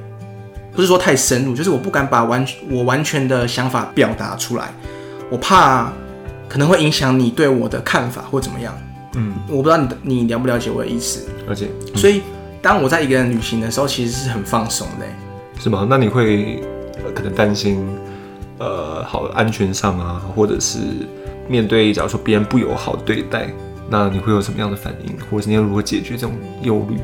[0.75, 4.75] 不是说太深入，就是我不敢把完我完全的想法表达出来，
[5.31, 5.91] 我怕
[6.51, 8.79] 可能会影响你对我的看法或怎么样。
[9.15, 12.21] 嗯，我不知道你的你了不了解我的意思，而且所以
[12.63, 15.13] 当我在一个人旅行的时候，其实是很放松的欸。
[15.61, 15.85] 是吗？
[15.91, 16.63] 那你会、
[17.05, 17.85] 呃、可能担心
[18.59, 20.79] 呃好安全上啊，或者是
[21.49, 23.49] 面对假如说别人不友好的对待，
[23.91, 26.97] 那你会有什么样的反应，或者是你要如何解决这种忧虑？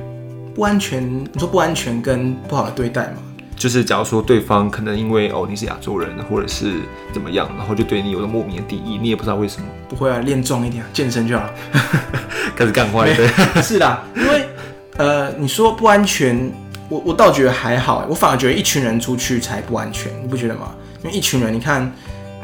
[0.54, 3.16] 不安全，你说不安全跟不好的对待嘛？
[3.56, 6.74] 就是假如说对方可能因为哦你是亚洲人，或者是
[7.12, 11.54] 怎么样，然后就对你有了莫名的敌意，你也不知道为什么，不会啊，练壮一点啊，健身就好了。
[12.54, 13.26] 开始干坏对。
[13.60, 14.48] 是啦，因为
[14.98, 16.52] 呃，你说不安全，
[16.88, 20.74] 我我倒觉得还好欸，我反而觉得一群人出去才不安全，你不觉得吗？
[21.04, 21.90] 因为一群人，你看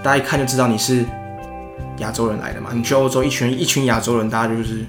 [0.04, 1.04] 大家一看就知道你是
[1.98, 2.70] 亚洲人来的嘛。
[2.72, 4.84] 你去欧洲，一群一群亚洲人，大家就是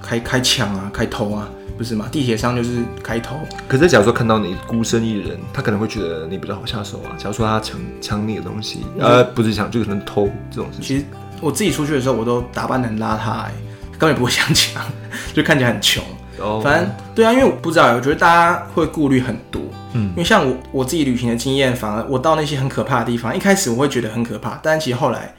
[0.00, 2.08] 开开抢啊，开偷啊，不是吗？
[2.10, 3.36] 地铁上就是开偷，
[3.68, 7.12] 可是假如说看到你孤身一人，他可能会觉得你比较好下手啊。
[7.18, 10.82] 假如说他抢抢你的东西，呃，不是抢，就可能偷这种事情。
[10.82, 11.04] 其实
[11.42, 13.52] 我自己出去的时候，我都打扮得很邋遢、欸，
[13.98, 14.82] 根本不会想抢，
[15.34, 16.02] 就看起来很穷。
[16.42, 16.60] 哦。
[16.62, 19.62] 反正对啊，因为我不知道，我觉得大家会顾虑很多。
[19.94, 20.10] 嗯。
[20.10, 25.34] 因为像我我自己旅行的经验，反而我到那些很可怕的地方，一开始我会觉得很可怕，但其实后来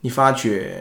[0.00, 0.72] 你发觉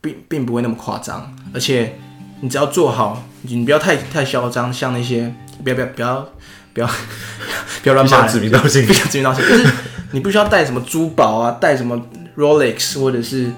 [0.00, 1.96] 并并不会那么夸张，而且
[2.40, 5.32] 你只要做好，你不要太太嚣张，像那些
[5.64, 6.28] 不要不要不要
[6.74, 6.86] 不要
[7.82, 9.72] 不要乱骂指名道姓不想指名道姓，就是
[10.12, 12.00] 你不需要带什么珠宝啊，带什么
[12.36, 13.50] Rolex 或者是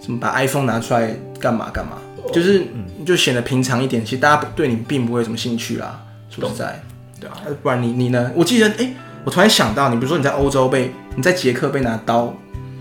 [0.00, 1.92] 什么把 iPhone 拿出来干嘛干嘛，
[2.32, 2.64] 就是
[3.04, 6.04] 就显得平常一点，其实大家对你并不会有什么兴趣啦。
[6.30, 6.82] 说实在，
[7.20, 8.30] 对啊，不然你你呢？
[8.34, 8.92] 我记得，哎、
[9.24, 12.32] 我突然想到，你比如说你在欧洲被你在捷克被拿刀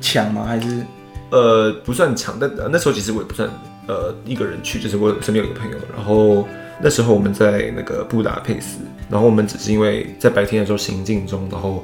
[0.01, 0.45] 抢吗？
[0.45, 0.85] 还是
[1.31, 3.49] 呃，不算抢，但、呃那时候其实我也不算
[3.87, 6.47] 呃一个人去，就是我身边有一个朋友，然后
[6.81, 8.77] 那时候我们在那个布达佩斯，
[9.09, 11.83] 然后我们只是因为在白天的时候行进中，然后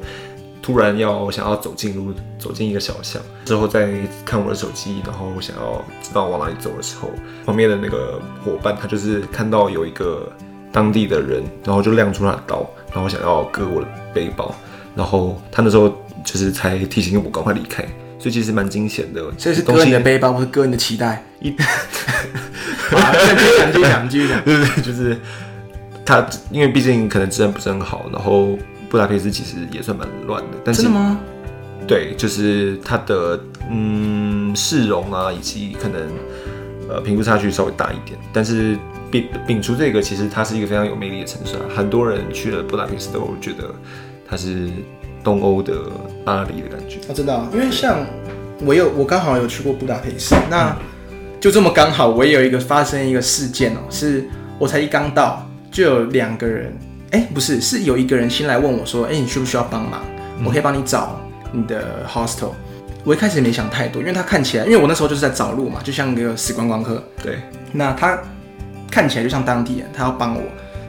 [0.64, 3.92] 突然要想要走进路，走进一个小巷，之后再
[4.26, 7.12] 看我的手机，然后想要知道往哪里走的时候，
[7.46, 10.32] 旁边的那个伙伴他就是看到有一个
[10.72, 14.56] 当地的人，然后就亮出他的刀，然后想要割我的背包，
[14.96, 15.90] 然后他那时候
[16.24, 17.86] 就是才提醒我赶快离开。
[18.20, 21.22] 所以其实蛮惊险的，所以是割你的背包，不是割你的脐带？
[21.42, 21.54] 一
[22.90, 24.42] 好， 继续讲，继续讲，继续讲。
[24.46, 25.18] 对对，就是
[26.06, 28.58] 他，因为毕竟可能治安不是很好，然后
[28.94, 31.20] 布达佩斯其实也算蛮乱的，但是真的吗？
[31.88, 36.00] 对，就是它的嗯市容啊，以及可能
[36.88, 38.78] 呃贫富差距稍微大一点，但是
[39.12, 43.74] 摒摒除这个，其实它是一个非常有魅力的城市啊，很多人去了布达佩斯都觉得
[44.30, 44.70] 它是
[45.24, 45.74] 东欧的
[46.24, 47.00] 巴黎的感觉。
[47.08, 48.06] 我知道，因为像
[48.64, 50.78] 我有我刚好有去过布达佩斯，那
[51.42, 54.24] 就这么刚好，我也有一个发生一个事件哦、是
[54.60, 56.78] 我才一刚到，就有两个人，
[57.14, 60.02] 哎、不是，是有一个人先来问我说，哎、你需不需要帮忙？
[60.44, 61.22] 我可以帮你找
[61.52, 62.50] 你的 hostel。
[63.04, 67.04] 我一开始也没想太多，因为他看起来，因为我那时候就是在找路嘛，就像一个死观光客。
[67.22, 67.38] 对，
[67.72, 68.18] 那他
[68.90, 70.42] 看起来就像当地人，他要帮我。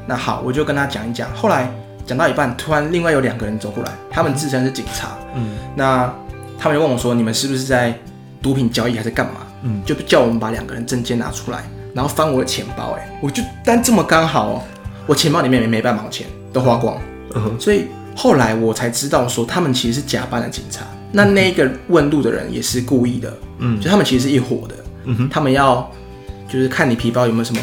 [0.07, 1.29] 那好，我就跟他讲一讲。
[1.35, 1.71] 后来
[2.07, 5.11] 讲到一半，突然另外有两个人走过来，他们自称是警察。
[5.35, 6.11] 嗯，那
[6.59, 7.95] 他们就问我说：“你们是不是在
[8.41, 12.97] 毒品交易还是干嘛？”嗯，就叫我们把两个人证件拿出来，然后翻我的钱包。
[12.99, 14.63] 哎，我就但这么刚好哦，
[15.07, 16.97] 我钱包里面没没半毛钱，都花光。
[17.35, 20.85] 嗯所以后来我才知道说，他们其实是假扮的警察。
[21.11, 24.75] 那那个问路的人也是故意的，嗯就他们其实是一伙的。
[25.05, 25.91] 嗯哼，他们要
[26.49, 27.61] 就是看你皮包有没有什么，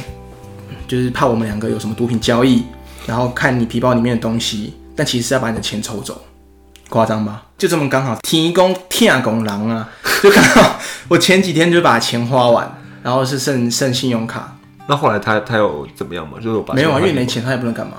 [0.87, 2.63] 就是怕我们两个有什么毒品交易，
[3.07, 6.21] 然后看你皮包里面的东西，但其实是要把你的钱抽走，
[6.89, 7.43] 夸张吧？
[7.57, 9.89] 就这么刚好，天公天公狼啊，
[10.21, 14.55] 就刚好我前几天就把钱花完，然后是剩剩信用卡，
[14.87, 16.37] 那后来他他有怎么样吗？
[16.41, 17.93] 就是没有啊，因为没钱他也不能干嘛，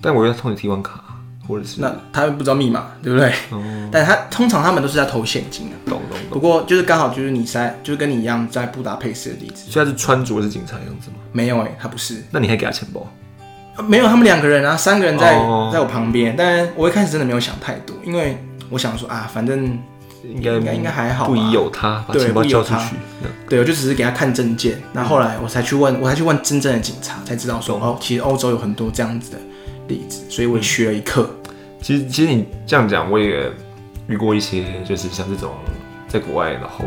[0.00, 1.02] 但我要偷你提款卡，
[1.46, 3.28] 或者是那他又不知道密码，对不对？
[3.50, 5.74] 哦， 但他通常他们都是在偷现金啊。
[5.86, 6.40] 懂懂不懂。
[6.40, 11.16] 过就是刚好就是你在就是跟你一样在布达佩斯的例子，所以他是穿着是警察的样子吗？
[11.32, 12.22] 没有哎、他不是。
[12.30, 13.00] 那你还给他钱包？
[13.76, 18.36] 啊没有，他们两个人啊，三个人在、哦在我旁边，但我一开始真的没有想太多，因为
[18.70, 19.78] 我想说啊，反正
[20.24, 21.30] 应该应该应该还好吧。
[21.30, 22.76] 不疑有他，把对钱包不有他。
[22.76, 22.96] 交出去。
[23.22, 23.30] 嗯。
[23.48, 29.38] 对我就只是给他看证件，那后来我才去问，我才去问真正的警察，才知道说哦，其实欧洲有很多这样子的
[29.88, 31.30] 例子，所以我也学了一课。
[31.80, 33.50] 其实，其实你这样讲，我也
[34.08, 35.54] 遇过一些，就是像这种
[36.08, 36.84] 在国外，然后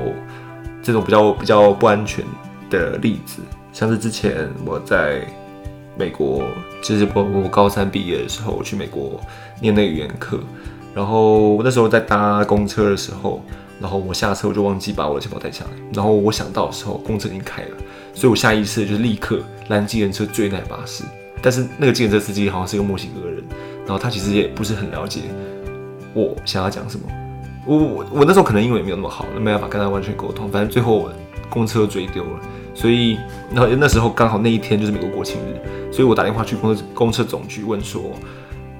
[0.84, 2.26] 这种比较比较不安全
[2.70, 3.42] 的例子，
[3.72, 5.22] 像是之前我在
[5.98, 6.44] 美国，
[6.84, 9.20] 就是我我高三毕业的时候，我去美国
[9.62, 10.40] 念那个语言课，
[10.94, 13.42] 然后我那时候在搭公车的时候，
[13.80, 17.78] 然后我下车我就忘记把我的钱包带下来，然后我想到的时候，公车已经开了，
[18.14, 21.04] 所以我下意识就是立刻拦计程车追那巴士，
[21.42, 23.44] 但是那个计程车司机好像是一个墨西哥人，
[23.86, 25.22] 然后他其实也不是很了解
[26.14, 27.06] 我想要讲什么。
[27.66, 30.50] 我我我那时候可能英文也没有那么好，那没办法跟他完全沟通。
[30.50, 31.10] 反正最后
[31.50, 32.40] 公车追丢了，
[32.74, 33.18] 所以
[33.54, 38.02] 然后那时候刚好那一天就是美国国庆日，所以我打电话去公车公车总局问说，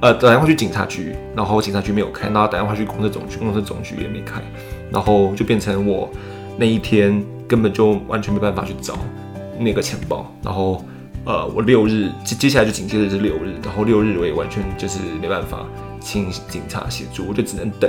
[0.02, 4.42] 呃，打电话去警察局，然后警察局没有开，然后打电话去公车总局，公车总局也没开，
[4.92, 6.10] 然后就变成我
[6.58, 8.98] 那一天根本就完全没办法去找
[9.60, 10.84] 那个钱包，然后
[11.24, 15.68] 呃，我六日接接下来就紧接着是六日，然后六日我也完全就是没办法
[16.00, 17.88] 请警察协助，我就只能等，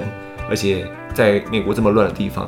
[0.51, 2.47] 而且在美国这么乱的地方，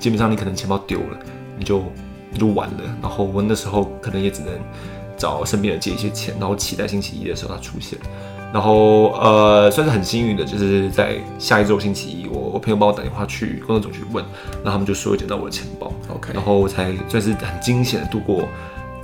[0.00, 1.18] 基本上你可能钱包丢了，
[1.56, 1.84] 你就
[2.32, 4.52] 你就完了，然后我那时候可能也只能
[5.16, 7.96] 找身边人借一些钱，然后期待星期一的时候他出现。
[8.52, 14.24] 然后呃，算是很幸运的，就是在下一周星期一，我我朋友帮我打电话去工作总局问，
[14.62, 18.48] 然后他们就说捡到我的钱包，OK，然后我才算是很惊险的度过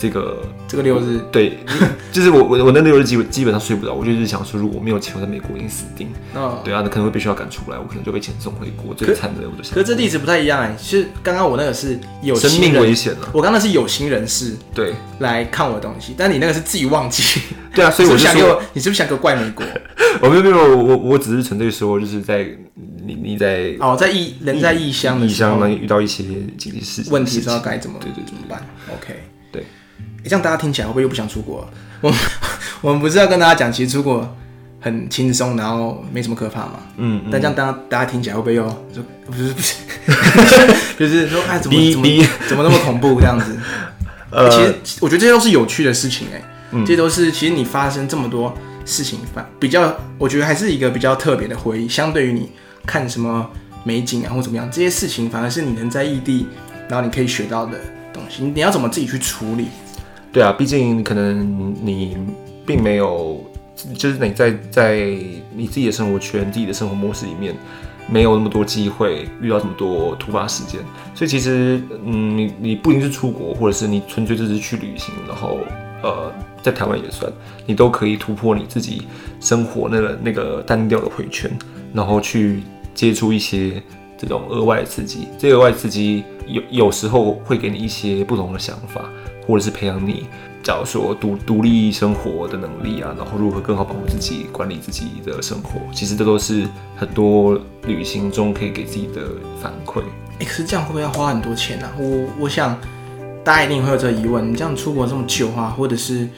[0.03, 1.57] 这个这个六日对，
[2.11, 6.09] 就是我我我那六日基本基本上睡不着，我就是想说，如果我没有钱，我在美国已经死定。
[6.35, 8.93] 那对啊，那可能会被学校赶出来，我可能就被遣送回国。
[8.93, 13.29] 最惨的我就想，可是这例子不太一样哎、是刚刚我那个是有生命危险了。
[13.33, 17.41] 我刚刚是有心人士对来看我的东西，但你那个是自己忘记，
[17.73, 19.65] 对啊， 所以我想给我，你是不是想给我怪美国？
[20.21, 22.45] 我没有没有，我我只是纯粹说，就是在
[23.05, 26.25] 你你在哦，在异人在异乡的异乡呢遇到一些
[26.59, 29.15] 紧急事问题知道该怎么对对对怎么办？OK，
[30.25, 31.69] 这样大家听起来会不会又不想出国了？
[32.01, 32.19] 我们
[32.83, 34.37] 我们不是要跟大家讲，其实出国
[34.81, 36.81] 很轻松，然后没什么可怕嘛。
[36.97, 39.75] 嗯，但这样大家大家听起来会不会又 说不是不是，
[40.99, 42.07] 就是说哎怎么怎么
[42.49, 43.57] 怎么那么恐怖这样子？
[44.31, 44.57] 呃其
[44.95, 48.53] 实我觉得这些都是有趣的事情哎、嗯这些都是其实你发生这么多
[48.87, 52.51] 事情，反比较我觉得还是一个比较特别的回忆，相对于你
[52.87, 53.49] 看什么
[53.85, 56.47] 美景啊或怎么样，这些事情反而是你能在异地，
[56.89, 57.79] 然后你可以学到的
[58.13, 59.69] 东西，你要怎么自己去处理？
[60.33, 62.17] 对啊，毕竟可能你
[62.65, 63.45] 并没有，
[63.95, 64.97] 就是你在在
[65.55, 67.55] 你自己的生活圈、自己的生活模式里面，
[68.09, 70.81] 没有那么多机会遇到这么多突发事件，
[71.15, 75.59] 所以其实，嗯，你你不一定是出国，或者是你纯粹就是去旅行，然后
[76.03, 77.31] 呃，在台湾也算，
[77.67, 79.03] 你都可以突破你自己
[79.39, 81.51] 生活那个那个单调的回圈，
[81.93, 82.63] 然后去
[82.95, 83.83] 接触一些
[84.17, 85.29] 这种额外刺激。
[85.39, 89.03] 这个额外刺激有有时候会给你一些不同的想法，
[89.47, 90.27] 或者是培养你，
[90.63, 99.23] 假如说独独立生活的能力啊，然后如何更好保护自己、管理自己的生活，其实这都是很多旅行中可以给自己的
[99.61, 100.03] 反馈。
[100.39, 101.93] 哎、可是这样会不会要花很多钱啊？
[101.99, 102.79] 我我想
[103.45, 106.29] 大家一定会有这个疑问，你这样出国这么久啊，或者是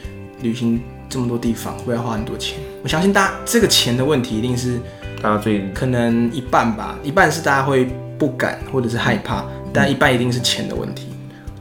[0.41, 2.57] 旅行这么多地方，会不会要花很多钱？
[2.83, 4.79] 我相信大家这个钱的问题一定是
[5.21, 7.87] 大家最可能一半吧，一半是大家会
[8.17, 11.07] 不敢或者是害怕，但一半一定是钱的问题。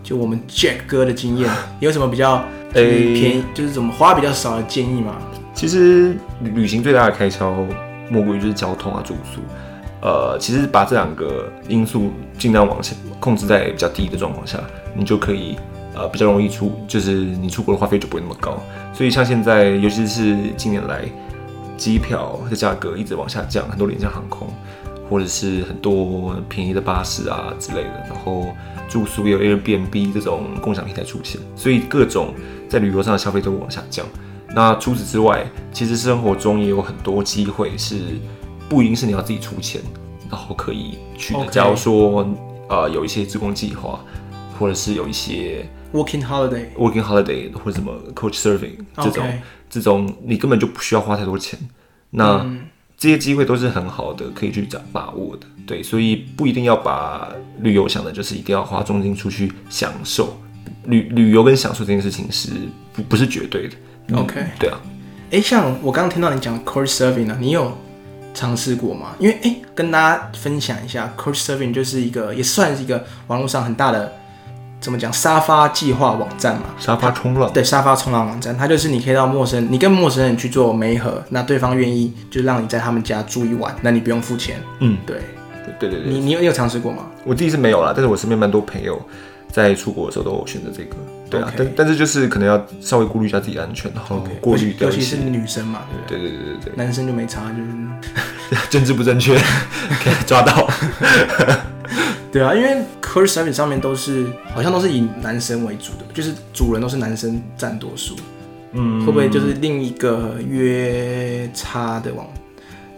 [0.05, 5.17] 就我们 Jack 哥的经验， 有什么比较就是诶便宜，就是怎么花比较少的建议吗？
[5.55, 7.67] 其实旅旅行最大的开销
[8.11, 9.41] 莫过于就是交通啊、住宿。
[10.03, 14.59] 呃，其实把这两个因素尽量往下控制在比较低的状况下，
[14.95, 15.57] 你就可以
[15.95, 18.63] 呃比较容易出，就是你出国的花费就不会那么高。
[18.93, 21.01] 所以像现在，尤其是近年来
[21.79, 24.47] 机票的价格一直往下降，很多廉价航空，
[25.09, 28.49] 或者是很多便宜的巴士啊之类的，然后
[28.89, 32.35] 住宿也有 Airbnb 这种共享平台出现，所以各种
[32.69, 34.07] 在旅游上的消费都往下降。
[34.55, 38.01] 那除此之外，其实生活中也有很多机会是
[38.69, 39.81] 不一定是你要自己出钱，
[40.31, 42.29] 然后可以去假如说
[42.69, 43.99] 呃有一些自工计划，
[44.59, 46.73] 或者是有一些 Working holiday。
[46.77, 49.25] working holiday 或者什么 coach surfing 这种
[49.69, 51.59] 这种你根本就不需要花太多钱。
[52.11, 52.61] 那、嗯
[52.97, 55.47] 这些机会都是很好的，可以去掌把握的。
[55.67, 60.37] 对，所以不一定要把旅游想的就是一定要花重金出去享受。
[60.87, 62.51] 旅旅游跟享受这件事情是
[62.93, 63.77] 不不是绝对的。
[64.09, 64.79] 嗯 OK 对啊，
[65.31, 67.75] 哎，像我刚刚听到你讲 Couch Surfing 呢，你有
[68.35, 69.15] 尝试过吗？
[69.19, 74.13] 因为哎，跟大家分享一下，Couch Surfing 就是一个也算是一个网络上很大的
[74.85, 76.65] 怎么讲沙发计划网站嘛。
[76.79, 84.61] 沙发冲浪，对，沙发冲浪网站，它就是你可以到陌生，你跟陌生人去做媒合，那对方愿意就让你在他们家住一晚，那你不用付钱。
[84.81, 85.23] 嗯，对
[85.79, 87.05] 对对对，你，你有你有尝试过吗？
[87.25, 89.01] 我自己是没有啦，但是我身边蛮多朋友
[89.51, 90.97] 在出国的时候都有选择这个。
[91.31, 95.17] 对啊但但是就是可能要稍微顾虑一下自己安全，然后过滤掉尤其是。
[95.17, 96.31] 女生嘛，对不对？
[96.31, 96.73] 对对对对对。
[96.77, 97.41] 男生就没差，
[98.51, 99.35] 就是政治不正确，
[100.05, 100.69] 可以抓到。
[102.35, 108.17] 对啊，因为 Couch Surfing 上面都是好像都是以男生为主的，就是主人都是男生占多数，
[108.73, 112.27] 嗯，会不会就是另一个约差的网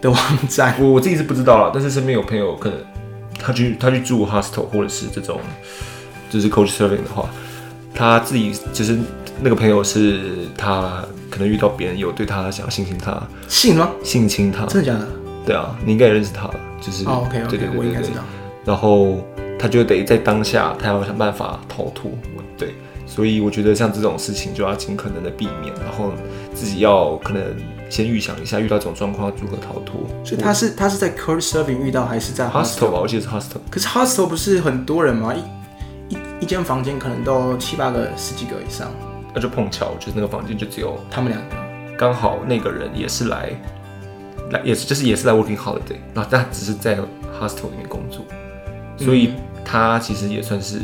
[0.01, 0.19] 的网
[0.49, 0.73] 站？
[0.79, 2.79] 我我自己是不知道了，但是身边有朋友可能
[3.37, 5.39] 他去他去住 hostel 或者是这种
[6.31, 7.29] 就是 coach surfing 的话，
[7.93, 8.97] 他自己就是
[9.39, 10.19] 那个朋友是
[10.57, 13.91] 他可能遇到别人有对他想要性侵他性吗？
[14.03, 15.07] 性侵他，真的假的？
[15.45, 16.49] 对啊，你应该也认识他，
[16.81, 18.23] 就是哦，OK 对 OK，我应该知道。
[18.67, 19.17] 然后
[19.57, 22.11] 他就得在当下，他要想办法逃脱。
[22.57, 22.75] 对，
[23.05, 26.11] 所以我觉得像这种事情就要尽可能的避免，然后
[26.53, 27.41] 自己要可能
[27.89, 30.01] 先预想一下，遇到这种状况要如何逃脱。
[30.23, 33.59] 所以他是他是在 Court Serving 遇到，还是在 hostel 吧，我记得是 hostel。
[33.71, 35.33] 可是 hostel 不是很多人吗？
[35.33, 38.91] 一一一间房间可能都七八个、十几个以上，
[39.33, 41.55] 那就碰巧，就是那个房间就只有他们两个。
[41.97, 43.49] 刚好那个人也是来
[44.51, 46.97] 来也是就是也是来 working holiday，然后但他只是在
[47.39, 48.23] hostel 里面工作，
[48.97, 49.33] 所以
[49.63, 50.79] 他其实也算是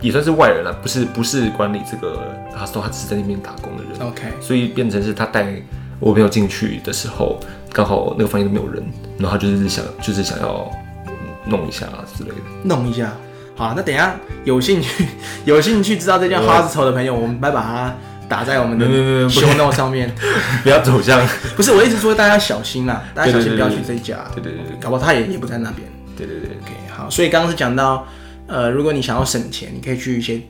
[0.00, 4.08] 也算是外人了，不是不是管理这个 hostel，他只是在那边打工的人。
[4.08, 5.54] OK，所以变成是他带
[5.98, 7.40] 我朋友进去的时候，
[7.72, 8.84] 刚好那个房间都没有人，
[9.18, 10.70] 然后他就是想就是想要
[11.06, 11.12] 嗯
[11.46, 12.36] 弄一下之类的。
[12.64, 13.12] 弄一下。
[13.54, 15.06] 好，那等一下有兴趣
[15.46, 17.94] 有兴趣知道这件 hostel 的朋友，我们来把它
[18.28, 20.14] 打在我们的没有没有没有不 show note 上面。
[20.62, 25.88] 不要走向，不是我一直说大家要小心啦，大家小心不要去这一家，对对对对搞不好他也也不在那边。
[26.18, 28.06] 对对对，OK，好，所以刚刚是讲到，
[28.46, 30.40] 呃，如果你想要省钱，你可以去一些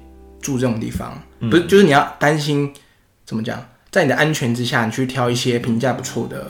[0.40, 2.72] 住这种地方，嗯不是，就是你要担心
[3.24, 6.48] 怎么讲，在你的安全之下，你去挑一些评价不错的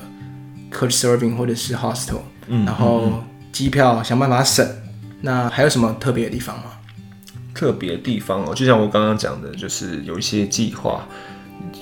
[0.70, 4.68] Couch serving 或者是 Hostel，嗯然后机票想办法省。
[5.22, 6.64] 那还有什么特别的地方吗？
[7.54, 11.09] 特别地方哦，就像我刚刚讲的，就是有一些计划，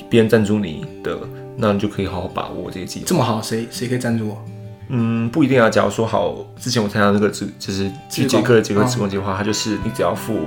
[0.09, 1.19] 别人赞助你的，
[1.57, 3.07] 那你就可以好好把握这些计划。
[3.09, 4.45] 这么好，谁谁可以赞助我？
[4.89, 5.71] 嗯，不一定啊。
[5.71, 10.41] 假如说好，之前我参加那个职，就是去志工捷克的捷克哦职工计划，它就是你只要付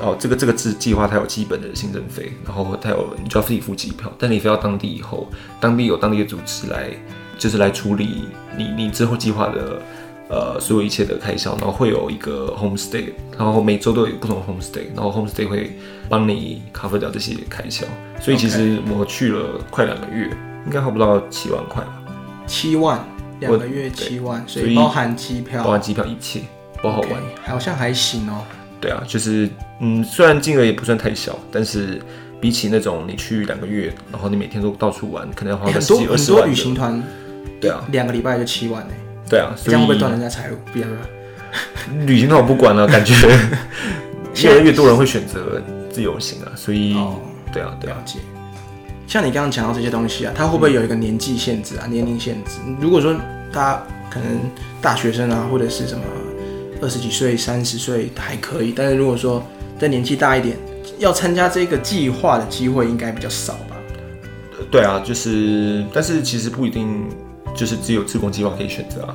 [0.00, 5.28] 哦，这个这个计计划它有基本的行政费，然后它有你就要自己付机票，但你飞到当地以后，
[5.60, 6.90] 当地有当地的组织来，
[7.38, 8.24] 就是来处理
[8.56, 9.82] 你你之后计划的
[10.28, 15.78] 呃所有一切的开销，然后会有一个 homestay，然后每周都有不同的 homestay，然后 homestay 会
[16.08, 17.86] 帮你 cover 掉这些开销，
[18.20, 20.30] 所以其实我去了快两个月，
[20.64, 22.02] 应该花不到七万块吧，
[22.46, 22.98] 七万，
[23.42, 26.40] 两我个月七万，所所以以包含机票，包含机票一切，
[26.82, 27.10] 包好玩。
[27.44, 28.42] 好像还行哦。
[28.80, 29.48] 对啊，就是
[29.80, 32.00] 嗯，虽然金额也不算太小，但是
[32.40, 37.02] 比起那种你去两个月，然后你每天都到处玩，可能要花个十欸很多几二十万的很多旅行团，
[37.60, 38.94] 对啊，两个礼拜就七万呢，
[39.28, 40.56] 对啊，所这样会不会断人家财路？
[40.72, 41.00] 不要不要。
[42.06, 43.14] 旅行团我不管了、感觉
[44.42, 47.20] 越来越多人会选择自由行啊，所以、哦
[47.52, 48.18] 对啊，对啊，了解。
[49.12, 52.52] 像你刚刚讲到这些东西啊，它会不会有一个年纪限制啊、年龄限制？
[52.80, 53.12] 如果说
[53.52, 54.26] 大家可能
[54.80, 56.02] 大学生啊，或者是什么
[56.80, 59.46] 二十几岁、三十岁还可以，但是如果说
[59.78, 60.56] 再年纪大一点，
[60.98, 63.76] 要参加这个计划的机会应该比较少吧？
[64.70, 67.04] 对啊，就是，但是其实不一定
[67.54, 69.14] 就是只有自工计划可以选择啊。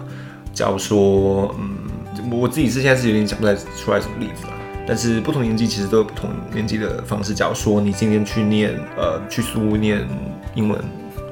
[0.54, 4.54] 假如说，嗯，我自己是现在是有点讲不太出来什么例子啦。
[4.88, 7.34] 但是不同年纪其实都有不同年纪的方式。
[7.34, 10.08] 假如说你今天去念呃去苏念
[10.56, 10.80] 英文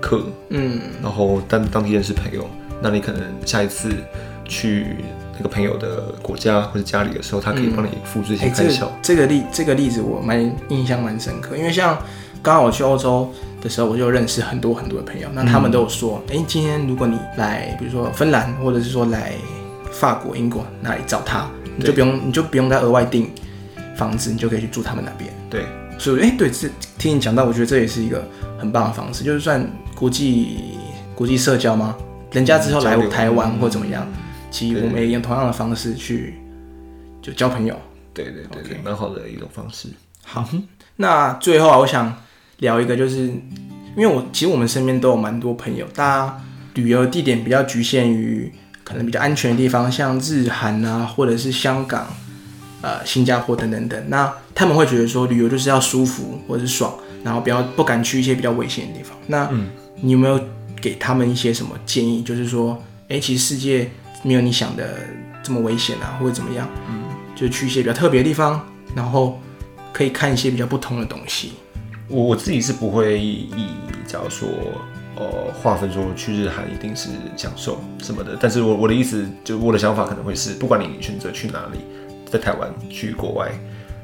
[0.01, 2.47] 课，嗯，然后当当地认识朋友，
[2.81, 3.89] 那你可能下一次
[4.43, 4.97] 去
[5.37, 8.91] 那个朋友的国家或者家里的时候，他可以帮你付这些哎、这开销个。
[9.01, 10.39] 这个例这个例子我蛮
[10.69, 11.97] 印象蛮深刻，因为像
[12.43, 19.33] 刚好我去欧洲的时候，我就认识很多很多的朋友，那他们都有说，哎、今天如果你来，比如说芬兰，或者是说来
[19.91, 23.31] 法国、英国那里找他，你就不用你就不用再额外订
[23.95, 25.31] 房子，你就可以去住他们那边。
[25.49, 25.65] 对，
[25.97, 28.27] 所以哎、对，这听你讲到，我觉得这也是一个
[28.59, 29.65] 很棒的方式，就是算
[29.95, 30.57] 国际
[31.15, 31.95] 国际社交吗？
[32.31, 34.05] 人家之后来台湾嗯或怎么样，
[34.51, 36.35] 其实我们也用同样的方式去
[37.21, 37.79] 就交朋友。
[38.13, 39.89] 对对对对，蛮好的一种方式。
[40.23, 40.47] 好，
[40.97, 42.13] 那最后啊，我想
[42.59, 46.41] 聊一个，就是因为我其实我们身边都有蛮多朋友，大家
[46.73, 48.51] 旅游地点比较局限于
[48.83, 52.07] 可能比较安全的地方，像日韩啊，或者是香港、
[52.85, 54.09] 呃新加坡等等等。
[54.09, 59.17] 那他们会觉得说旅游就是要舒服或者是爽，然后不要不敢去一些比较危险的地方。
[59.25, 59.49] 那
[60.01, 60.39] 你有没有
[60.79, 62.21] 给他们一些什么建议？
[62.21, 62.77] 就是说，
[63.09, 63.89] 哎、其实世界
[64.21, 64.99] 没有你想的
[65.41, 66.69] 这么危险啊，或者怎么样？
[66.87, 67.03] 嗯，
[67.35, 68.61] 就去一些比较特别的地方，
[68.95, 69.39] 然后
[69.91, 71.53] 可以看一些比较不同的东西。
[72.07, 73.49] 我我自己是不会以
[74.05, 74.47] 假如说
[75.15, 75.25] 呃
[75.59, 81.79] 划分说去日韩一定是享受什么的，但是我我的意思就我的想法可能会是，不管你选择去哪里，
[82.35, 83.49] 在台湾去国外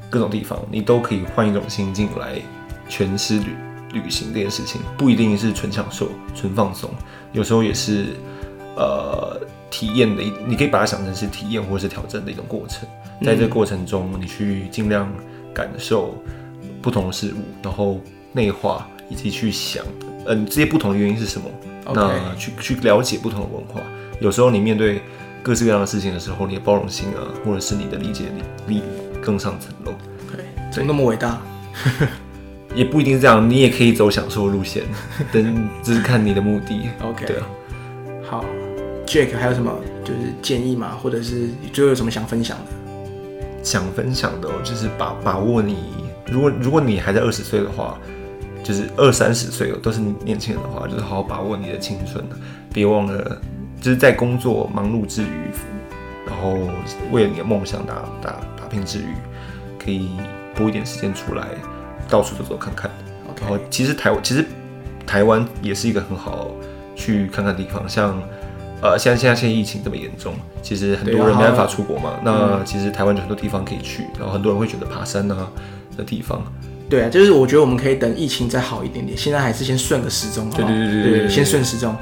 [0.10, 2.40] 各种地方，你都可以换一种心境来
[2.90, 3.56] 诠释旅
[3.94, 6.90] 旅行这件事情，不一定是纯享受、纯放松，
[7.34, 8.08] 有时候也是
[8.78, 12.88] 呃体验的一，你可以把它想成是体验或是挑战的一种过程，
[13.22, 15.12] 在这个过程中，你去尽量
[15.54, 16.16] 感受
[16.82, 18.00] 不同的事物，然后
[18.32, 19.84] 内化以及去想，
[20.26, 21.50] 嗯、这些不同的原因是什么
[21.94, 23.82] 那去去了解不同的文化。
[24.20, 25.02] 有时候你面对
[25.44, 28.26] 各式各样的事情的时候，你的包容性啊，或者是你的理解
[28.68, 28.84] 力力
[29.22, 29.94] 更上层楼。
[30.32, 31.42] 对，怎么那么伟大？
[32.76, 34.84] 也不一定是这样，你也可以走享受路线，
[35.32, 36.90] 等只是看你的目的。
[37.02, 37.48] OK 对啊，
[38.30, 38.46] 好
[39.06, 39.74] ，Jack 还有什么
[40.06, 40.98] 就是建议吗？
[41.02, 43.64] 或者是最后有什么想分享的？
[43.64, 45.78] 想分享的、哦、就是把把握你，
[46.32, 47.98] 如果如果你还在二十岁的话，
[48.64, 52.24] 就是二三十岁哦都是年轻人的话，就是好好把握你的青春，
[52.74, 53.42] 别忘了，
[53.82, 55.50] 就是在工作忙碌之余，
[56.28, 56.56] 然后
[57.12, 59.14] 为了你的梦想打打打拼之余，
[59.84, 60.12] 可以
[60.56, 61.48] 拨一点时间出来，
[62.08, 62.90] 到处走走看看。
[63.42, 64.46] 然后其实台湾其实
[65.08, 66.52] 台湾也是一个很好
[66.96, 68.22] 去看看的地方，像
[68.84, 75.50] 呃现在现在现在疫情这么严重，其实很多人没办法出国嘛，那其实台湾有很多地方可以去，然后很多人会选择爬山啊
[75.98, 76.44] 的地方。
[76.88, 81.96] 对啊，就是我觉得我们可以等疫情再好一点点，现在还是先顺个时钟，对对对对对先顺时钟。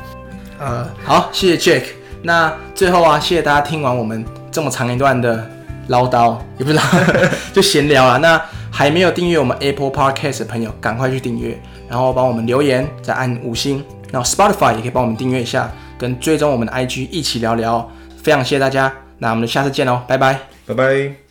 [0.59, 1.83] 呃，好，谢谢 Jack。
[2.21, 5.49] 那最后啊，谢谢大家听完我们这么长一段的
[5.87, 6.83] 唠叨，也不是唠，
[7.53, 8.17] 就闲聊啊。
[8.17, 8.39] 那
[8.69, 11.57] 还没有订阅我们 Apple Podcast 的朋友，赶快去订阅，
[11.87, 13.83] 然后帮我们留言，再按五星。
[14.11, 17.89] 然后 Spotify 也可以帮我们订阅一下，跟追踪我们的 IG 一起聊聊。
[18.21, 20.39] 非常谢谢大家，那我们就下次见喽，拜拜。
[20.65, 21.28] 拜拜。